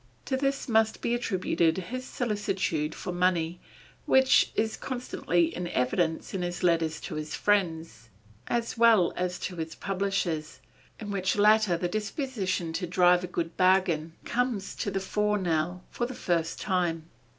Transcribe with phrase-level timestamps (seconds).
[0.25, 3.59] To this must be attributed his solicitude for money
[4.07, 8.09] which is constantly in evidence in his letters to his friends,
[8.47, 10.59] as well as to his publishers,
[10.99, 15.83] in which latter the disposition to drive a good bargain comes to the fore now
[15.91, 17.07] for the first time.